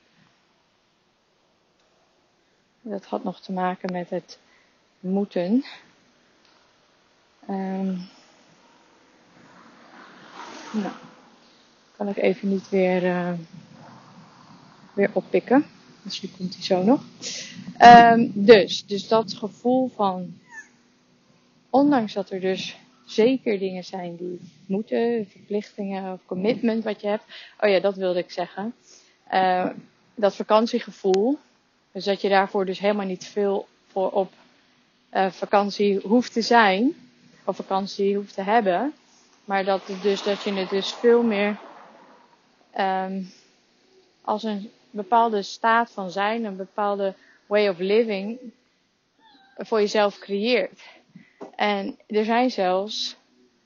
[2.82, 4.40] Dat had nog te maken met het
[5.00, 5.66] moeten.
[7.50, 8.10] Um,
[10.72, 10.94] nou,
[11.98, 13.34] kan ik even niet weer, uh,
[14.94, 15.66] weer oppikken.
[16.02, 17.04] Misschien komt hij zo nog.
[17.82, 20.40] Um, dus, dus dat gevoel van,
[21.70, 27.24] ondanks dat er dus zeker dingen zijn die moeten, verplichtingen of commitment wat je hebt.
[27.60, 28.74] Oh ja, dat wilde ik zeggen.
[29.32, 29.70] Uh,
[30.16, 31.40] dat vakantiegevoel,
[31.92, 34.34] dus dat je daarvoor dus helemaal niet veel voor op
[35.14, 36.96] uh, vakantie hoeft te zijn.
[37.46, 38.94] op vakantie hoeft te hebben.
[39.46, 41.60] Maar dat, het dus, dat je het dus veel meer
[42.80, 43.32] um,
[44.22, 47.14] als een bepaalde staat van zijn, een bepaalde
[47.46, 48.40] way of living
[49.58, 50.82] voor jezelf creëert.
[51.56, 53.16] En er zijn zelfs,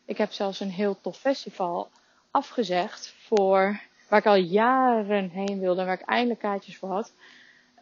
[0.05, 1.89] ik heb zelfs een heel tof festival
[2.31, 7.13] afgezegd voor waar ik al jaren heen wilde en waar ik eindelijk kaartjes voor had.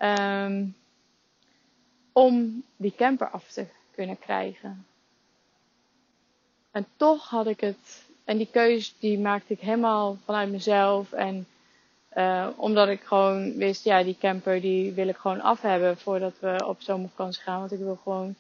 [0.02, 0.76] Um,
[2.12, 4.86] om die camper af te kunnen krijgen.
[6.72, 11.12] En toch had ik het, en die keus die maakte ik helemaal vanuit mezelf.
[11.12, 11.48] En
[12.16, 16.34] uh, omdat ik gewoon wist, ja, die camper die wil ik gewoon af hebben voordat
[16.40, 17.60] we op zomervakantie gaan.
[17.60, 18.36] Want ik wil gewoon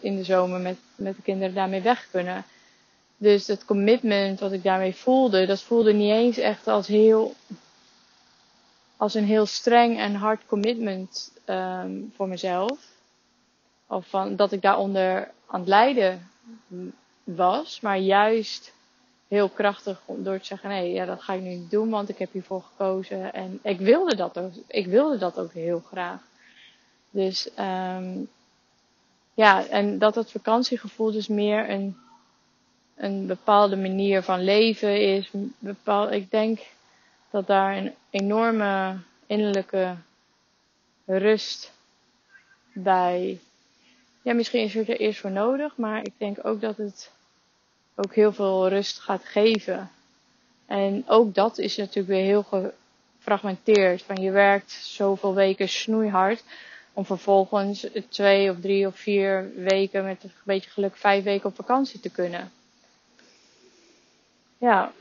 [0.00, 2.44] in de zomer met, met de kinderen daarmee weg kunnen.
[3.16, 7.34] Dus het commitment wat ik daarmee voelde, dat voelde niet eens echt als heel,
[8.98, 12.78] als een heel streng en hard commitment um, voor mezelf.
[13.86, 16.28] Of van, dat ik daaronder aan het lijden
[17.24, 18.72] was, maar juist
[19.28, 22.18] heel krachtig door te zeggen, nee, ja, dat ga ik nu niet doen, want ik
[22.18, 23.32] heb hiervoor gekozen.
[23.32, 26.20] En ik wilde dat ook, ik wilde dat ook heel graag.
[27.10, 28.28] Dus, um,
[29.34, 31.96] ja, en dat het vakantiegevoel dus meer een,
[32.96, 35.30] een bepaalde manier van leven is.
[35.58, 36.58] Bepaald, ik denk
[37.30, 39.96] dat daar een enorme innerlijke
[41.04, 41.72] rust
[42.72, 43.40] bij.
[44.22, 47.10] Ja, misschien is het er eerst voor nodig, maar ik denk ook dat het
[47.94, 49.90] ook heel veel rust gaat geven.
[50.66, 52.72] En ook dat is natuurlijk weer heel
[53.18, 54.02] gefragmenteerd.
[54.02, 56.44] Van je werkt zoveel weken snoeihard.
[56.92, 61.54] Om vervolgens twee of drie of vier weken met een beetje geluk vijf weken op
[61.54, 62.52] vakantie te kunnen.
[64.58, 64.92] Ja.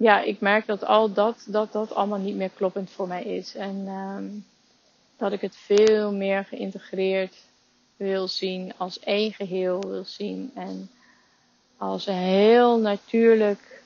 [0.00, 3.54] Ja, ik merk dat al dat, dat, dat allemaal niet meer kloppend voor mij is.
[3.54, 4.46] En um,
[5.16, 7.36] dat ik het veel meer geïntegreerd
[7.96, 10.90] wil zien, als één geheel wil zien en
[11.76, 13.82] als een heel natuurlijk,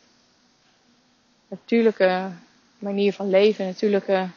[1.49, 2.31] natuurlijke
[2.79, 4.29] manier van leven, natuurlijke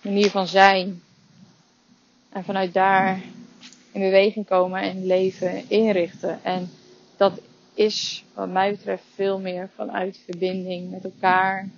[0.00, 1.02] manier van zijn.
[2.28, 3.22] En vanuit daar
[3.92, 6.44] in beweging komen en leven inrichten.
[6.44, 6.70] En
[7.16, 7.40] dat
[7.76, 11.68] is wat mij betreft veel meer vanuit verbinding met elkaar,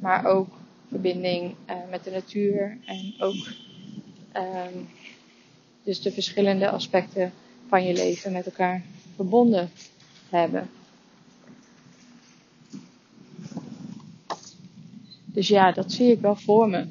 [0.00, 0.48] maar ook
[0.88, 3.46] verbinding uh, met de natuur en ook
[4.36, 4.88] um,
[5.82, 7.32] dus de verschillende aspecten
[7.68, 8.82] van je leven met elkaar
[9.14, 9.70] verbonden
[10.28, 10.70] hebben.
[15.24, 16.86] Dus ja, dat zie ik wel voor me.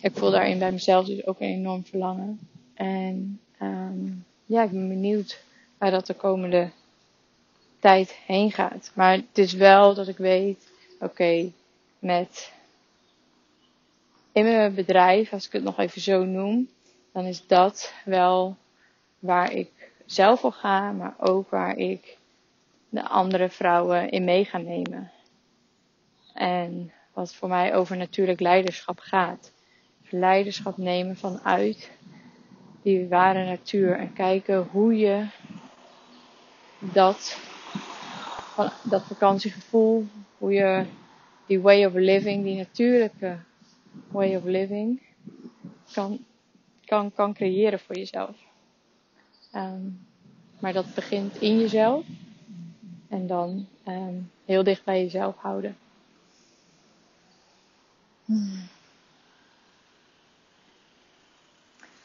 [0.00, 2.38] Ik voel daarin bij mezelf dus ook een enorm verlangen.
[2.74, 5.42] En um, ja, ik ben benieuwd
[5.78, 6.70] waar dat de komende
[7.78, 8.90] tijd heen gaat.
[8.94, 11.50] Maar het is wel dat ik weet, oké,
[11.98, 12.52] met
[14.32, 16.68] in mijn bedrijf, als ik het nog even zo noem,
[17.12, 18.56] dan is dat wel
[19.18, 22.18] waar ik zelf wil gaan, maar ook waar ik
[22.88, 25.10] de andere vrouwen in mee ga nemen.
[26.34, 29.52] En wat voor mij over natuurlijk leiderschap gaat.
[30.08, 31.90] Leiderschap nemen vanuit
[32.84, 35.26] die ware natuur en kijken hoe je
[36.78, 37.38] dat,
[38.82, 40.06] dat vakantiegevoel,
[40.38, 40.84] hoe je
[41.46, 43.38] die way of living, die natuurlijke
[44.10, 45.00] way of living
[45.92, 46.24] kan,
[46.84, 48.36] kan, kan creëren voor jezelf.
[49.54, 50.06] Um,
[50.58, 52.06] maar dat begint in jezelf
[53.08, 55.76] en dan um, heel dicht bij jezelf houden.
[58.24, 58.73] Hmm.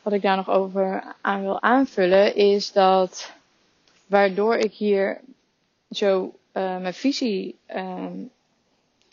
[0.09, 3.33] Wat ik daar nog over aan wil aanvullen is dat
[4.05, 5.21] waardoor ik hier
[5.89, 8.29] zo uh, mijn visie um,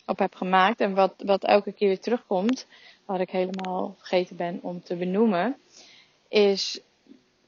[0.05, 2.67] op heb gemaakt en wat, wat elke keer weer terugkomt,
[3.05, 5.55] wat ik helemaal vergeten ben om te benoemen,
[6.27, 6.79] is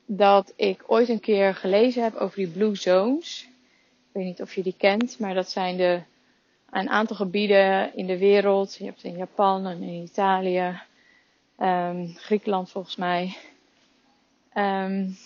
[0.06, 3.48] dat ik ooit een keer gelezen heb over die Blue Zones.
[3.98, 6.02] Ik weet niet of je die kent, maar dat zijn de,
[6.72, 8.76] een aantal gebieden in de wereld.
[8.76, 10.82] Je hebt in Japan en in Italië,
[11.62, 13.38] um, Griekenland volgens mij.
[14.54, 15.18] Um,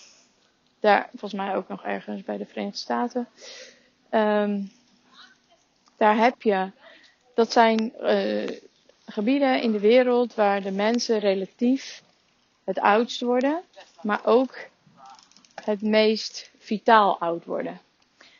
[0.79, 3.27] daar volgens mij ook nog ergens bij de Verenigde Staten.
[4.09, 4.71] Um,
[5.97, 6.71] daar heb je
[7.33, 8.47] dat zijn uh,
[9.05, 12.03] gebieden in de wereld waar de mensen relatief
[12.63, 13.61] het oudst worden,
[14.01, 14.55] maar ook
[15.63, 17.79] het meest vitaal oud worden.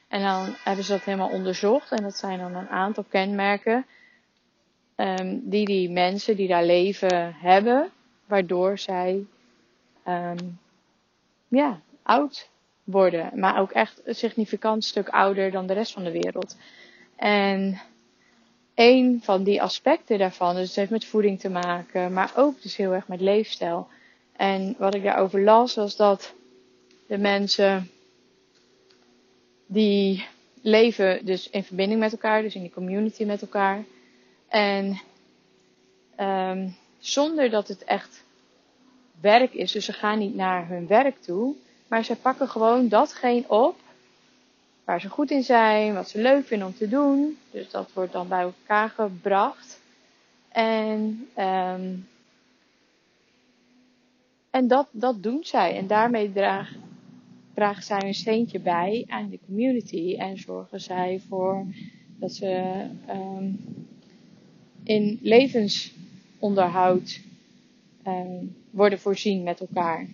[0.07, 3.85] En dan hebben ze dat helemaal onderzocht en dat zijn dan een aantal kenmerken
[4.95, 7.89] um, die die mensen die daar leven hebben,
[8.25, 9.25] waardoor zij
[10.07, 10.59] um,
[11.47, 12.49] ja, oud
[12.83, 16.57] worden, maar ook echt een significant stuk ouder dan de rest van de wereld.
[17.15, 17.81] En
[18.75, 22.75] een van die aspecten daarvan, dus het heeft met voeding te maken, maar ook dus
[22.75, 23.87] heel erg met leefstijl.
[24.35, 26.33] En wat ik daarover las, was dat
[27.07, 27.89] de mensen
[29.65, 30.25] die
[30.61, 33.83] leven dus in verbinding met elkaar, dus in die community met elkaar.
[34.53, 34.99] En
[36.19, 38.23] um, zonder dat het echt
[39.21, 41.55] werk is, dus ze gaan niet naar hun werk toe,
[41.87, 43.75] maar ze pakken gewoon datgene op
[44.83, 47.37] waar ze goed in zijn, wat ze leuk vinden om te doen.
[47.51, 49.79] Dus dat wordt dan bij elkaar gebracht.
[50.49, 52.07] En, um,
[54.49, 55.77] en dat, dat doen zij.
[55.77, 56.73] En daarmee draag,
[57.53, 60.15] dragen zij een steentje bij aan de community.
[60.17, 61.65] En zorgen zij voor
[62.19, 63.83] dat ze um,
[64.83, 67.19] in levensonderhoud
[68.07, 70.07] um, worden voorzien met elkaar.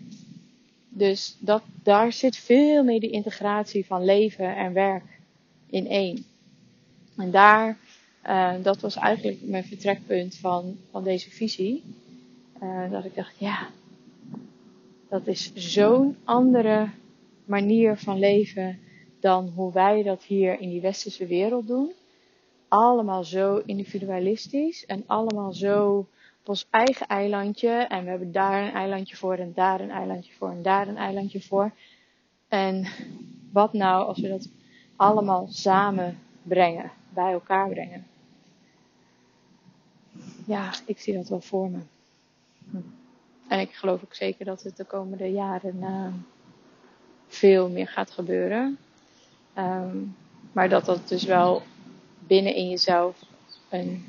[0.89, 5.19] Dus dat, daar zit veel meer de integratie van leven en werk
[5.69, 6.25] in één.
[7.17, 7.77] En daar,
[8.25, 11.83] uh, dat was eigenlijk mijn vertrekpunt van, van deze visie.
[12.63, 13.69] Uh, dat ik dacht, ja,
[15.09, 16.89] dat is zo'n andere
[17.45, 18.79] manier van leven
[19.19, 21.91] dan hoe wij dat hier in die westerse wereld doen.
[22.69, 26.07] Allemaal zo individualistisch en allemaal zo
[26.49, 27.69] ons eigen eilandje.
[27.69, 30.97] En we hebben daar een eilandje voor en daar een eilandje voor en daar een
[30.97, 31.71] eilandje voor.
[32.47, 32.87] En
[33.51, 34.49] wat nou als we dat
[34.95, 38.07] allemaal samen brengen, bij elkaar brengen?
[40.45, 41.79] Ja, ik zie dat wel voor me.
[43.47, 46.13] En ik geloof ook zeker dat het de komende jaren uh,
[47.27, 48.77] veel meer gaat gebeuren.
[49.57, 50.15] Um,
[50.51, 51.61] maar dat dat dus wel
[52.29, 53.15] binnen in jezelf
[53.69, 54.05] een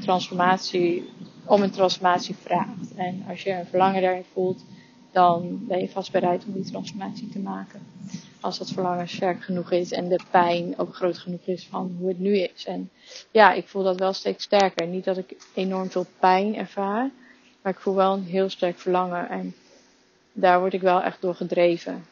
[0.00, 1.10] transformatie
[1.44, 2.94] om een transformatie vraagt.
[2.96, 4.64] En als je een verlangen daarin voelt,
[5.12, 7.80] dan ben je vast bereid om die transformatie te maken.
[8.40, 12.08] Als dat verlangen sterk genoeg is en de pijn ook groot genoeg is van hoe
[12.08, 12.64] het nu is.
[12.64, 12.90] En
[13.30, 14.86] ja, ik voel dat wel steeds sterker.
[14.86, 17.10] Niet dat ik enorm veel pijn ervaar,
[17.62, 19.28] maar ik voel wel een heel sterk verlangen.
[19.28, 19.54] En
[20.32, 22.04] daar word ik wel echt door gedreven.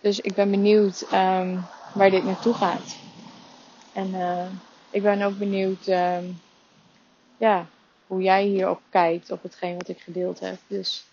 [0.00, 2.99] Dus ik ben benieuwd um, waar dit naartoe gaat.
[3.92, 4.46] En uh,
[4.90, 6.40] ik ben ook benieuwd, um,
[7.36, 7.66] ja,
[8.06, 10.58] hoe jij hierop kijkt, op hetgeen wat ik gedeeld heb.
[10.66, 11.04] Dus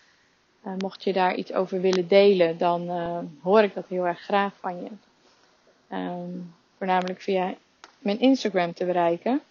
[0.65, 4.19] uh, mocht je daar iets over willen delen, dan uh, hoor ik dat heel erg
[4.19, 4.89] graag van je.
[5.95, 7.55] Um, voornamelijk via
[7.99, 9.41] mijn Instagram te bereiken.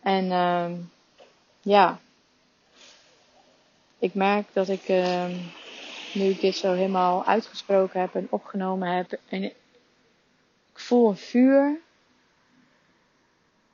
[0.00, 0.90] En um,
[1.60, 1.98] ja,
[3.98, 4.88] ik merk dat ik,
[6.14, 9.54] nu ik dit zo helemaal uitgesproken heb en opgenomen heb, en ik
[10.72, 11.80] voel een vuur,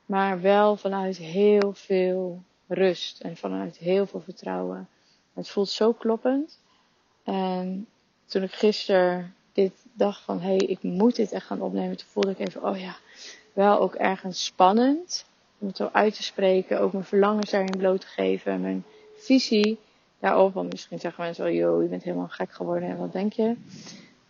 [0.07, 4.87] maar wel vanuit heel veel rust en vanuit heel veel vertrouwen.
[5.33, 6.59] Het voelt zo kloppend.
[7.23, 7.87] En
[8.25, 12.07] toen ik gisteren dit dacht van, hé, hey, ik moet dit echt gaan opnemen, toen
[12.07, 12.95] voelde ik even, oh ja,
[13.53, 15.25] wel ook ergens spannend
[15.57, 18.83] om het zo uit te spreken, ook mijn verlangens daarin bloot te geven, mijn
[19.15, 19.77] visie
[20.19, 20.53] daarop.
[20.53, 23.55] Want misschien zeggen mensen wel, joh, je bent helemaal gek geworden en wat denk je?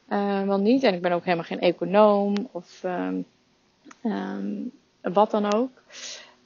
[0.09, 0.84] Uh, wel niet.
[0.84, 3.25] En ik ben ook helemaal geen econoom of um,
[4.03, 4.71] um,
[5.13, 5.69] wat dan ook.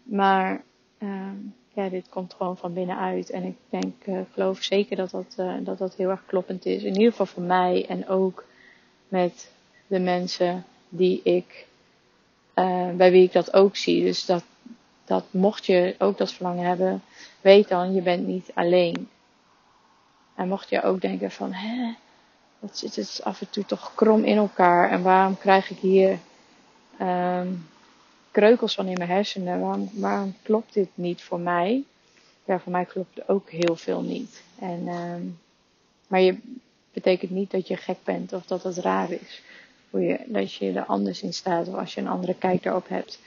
[0.03, 0.63] Maar
[0.99, 3.29] um, ja, dit komt gewoon van binnenuit.
[3.29, 6.83] En ik denk, uh, geloof zeker dat dat, uh, dat dat heel erg kloppend is.
[6.83, 8.45] In ieder geval voor mij en ook
[9.07, 9.51] met
[9.87, 11.67] de mensen die ik,
[12.55, 14.03] uh, bij wie ik dat ook zie.
[14.03, 14.43] Dus dat,
[15.05, 17.01] dat mocht je ook dat verlangen hebben,
[17.41, 19.09] weet dan, je bent niet alleen.
[20.35, 21.93] En mocht je ook denken van, hè,
[22.59, 26.19] wat zit het af en toe toch krom in elkaar en waarom krijg ik hier
[27.01, 27.69] um,
[28.31, 29.59] kreukels van in mijn hersenen.
[29.59, 31.83] Waarom, waarom klopt dit niet voor mij?
[32.45, 34.43] Ja, voor mij klopt ook heel veel niet.
[34.59, 35.39] En, um,
[36.07, 36.37] maar je
[36.93, 39.41] betekent niet dat je gek bent of dat het raar is.
[39.89, 42.87] Hoe je, dat je er anders in staat of als je een andere kijk daarop
[42.87, 43.19] hebt.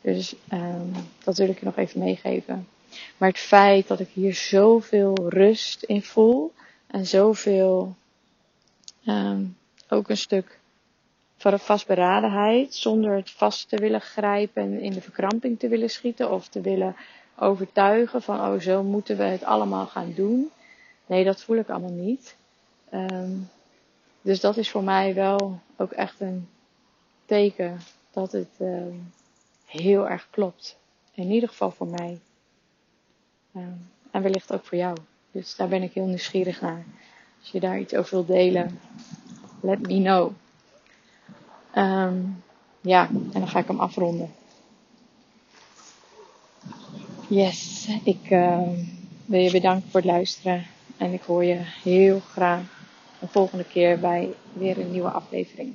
[0.00, 0.92] Dus um,
[1.24, 2.68] dat wil ik je nog even meegeven.
[3.16, 6.52] Maar het feit dat ik hier zoveel rust in voel
[6.86, 7.94] en zoveel
[9.06, 9.56] um,
[9.88, 10.58] ook een stuk
[11.50, 16.30] van vastberadenheid, zonder het vast te willen grijpen en in de verkramping te willen schieten
[16.30, 16.96] of te willen
[17.38, 20.50] overtuigen van, oh zo moeten we het allemaal gaan doen.
[21.06, 22.36] Nee, dat voel ik allemaal niet.
[22.92, 23.48] Um,
[24.22, 26.48] dus dat is voor mij wel ook echt een
[27.24, 27.80] teken
[28.10, 29.12] dat het um,
[29.66, 30.76] heel erg klopt.
[31.14, 32.18] In ieder geval voor mij.
[33.56, 34.96] Um, en wellicht ook voor jou.
[35.30, 36.84] Dus daar ben ik heel nieuwsgierig naar.
[37.40, 38.80] Als je daar iets over wilt delen,
[39.60, 40.32] let me know.
[41.76, 42.42] Um,
[42.80, 44.30] ja, en dan ga ik hem afronden.
[47.28, 48.68] Yes, ik uh,
[49.24, 50.66] wil je bedanken voor het luisteren.
[50.96, 52.62] En ik hoor je heel graag
[53.18, 55.74] de volgende keer bij weer een nieuwe aflevering.